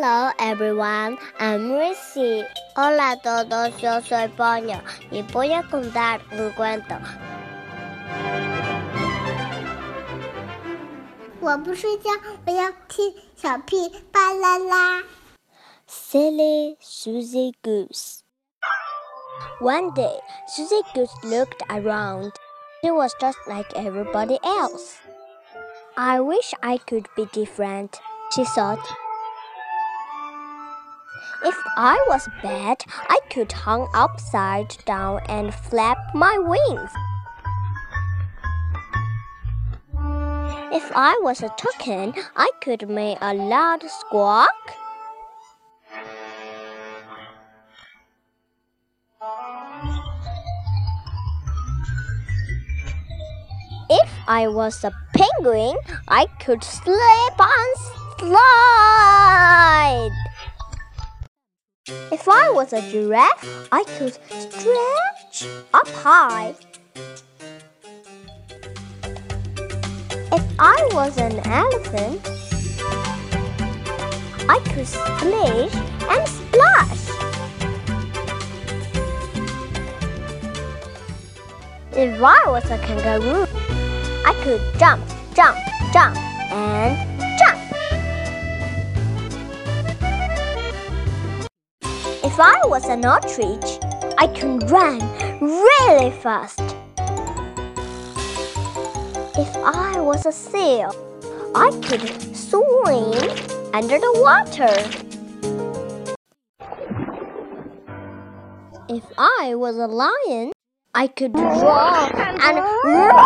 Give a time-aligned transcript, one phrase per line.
[0.00, 2.44] Hello everyone, I'm Rishi.
[2.76, 6.94] Hola a todos, yo soy Poño y voy a contar un cuento.
[11.40, 12.10] 我不睡觉，
[12.46, 15.02] 我要听小屁巴啦啦。
[15.88, 18.20] Silly Suzy Goose.
[19.60, 22.30] One day, Suzy Goose looked around.
[22.84, 25.00] She was just like everybody else.
[25.96, 27.98] I wish I could be different,
[28.30, 28.78] she thought.
[31.44, 36.90] If I was bad, I could hang upside down and flap my wings.
[40.72, 44.50] If I was a toucan, I could make a loud squawk.
[53.90, 55.76] If I was a penguin,
[56.08, 57.76] I could slip and
[58.18, 60.27] slide.
[61.90, 66.54] If I was a giraffe, I could stretch up high.
[70.30, 72.20] If I was an elephant,
[74.50, 75.74] I could splish
[76.10, 77.08] and splash.
[81.92, 83.46] If I was a kangaroo,
[84.26, 85.02] I could jump,
[85.34, 85.56] jump,
[85.94, 86.18] jump,
[92.38, 93.80] If I was an ostrich,
[94.16, 95.00] I could run
[95.40, 96.60] really fast.
[99.36, 100.94] If I was a seal,
[101.56, 103.28] I could swim
[103.74, 104.70] under the water.
[108.88, 110.52] If I was a lion,
[110.94, 113.18] I could roar and roar,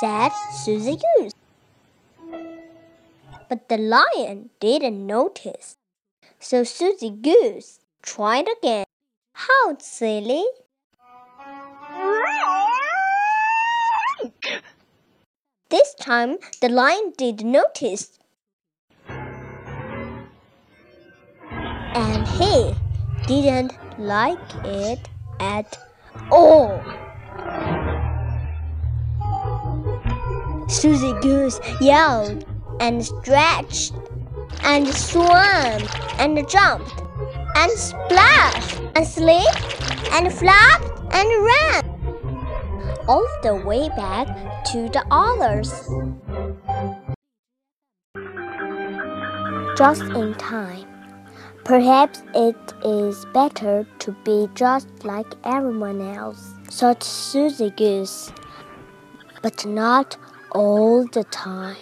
[0.00, 1.37] said Suzy Goose.
[3.48, 5.76] But the lion didn't notice.
[6.38, 8.84] So Suzy Goose tried again.
[9.32, 10.44] How silly!
[15.70, 18.18] This time the lion did notice.
[21.94, 22.74] And he
[23.26, 25.08] didn't like it
[25.40, 25.78] at
[26.30, 26.82] all.
[30.68, 32.44] Suzy Goose yelled
[32.80, 33.92] and stretched
[34.62, 35.82] and swam
[36.18, 37.02] and jumped
[37.56, 41.98] and splashed and slipped and flapped and ran
[43.08, 44.26] all the way back
[44.64, 45.70] to the others.
[49.76, 50.86] Just in time.
[51.64, 58.32] Perhaps it is better to be just like everyone else, thought Suzy Goose,
[59.42, 60.16] but not
[60.52, 61.76] all the time.